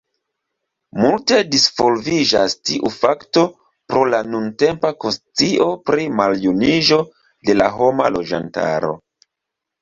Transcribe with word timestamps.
Multe 0.99 1.35
disvolviĝas 1.55 2.55
tiu 2.69 2.89
fako 2.93 3.43
pro 3.93 4.01
la 4.13 4.21
nuntempa 4.29 4.91
konscio 5.05 5.69
pri 5.91 6.09
maljuniĝo 6.23 6.99
de 7.51 7.59
la 7.61 7.69
homa 7.77 8.11
loĝantaro. 8.19 8.93